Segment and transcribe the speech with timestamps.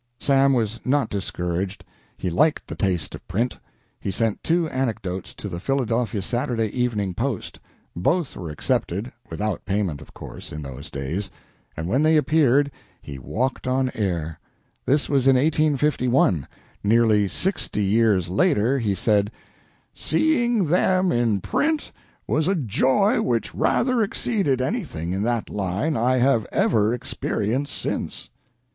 [0.19, 1.85] Sam was not discouraged.
[2.17, 3.59] He liked the taste of print.
[3.99, 7.59] He sent two anecdotes to the Philadelphia Saturday Evening Post.
[7.95, 11.29] Both were accepted without payment, of course, in those days
[11.77, 14.39] and when they appeared he walked on air.
[14.87, 16.47] This was in 1851.
[16.83, 19.29] Nearly sixty years later he said:
[19.93, 21.91] "Seeing them in print
[22.25, 28.31] was a joy which rather exceeded anything in that line I have ever experienced since."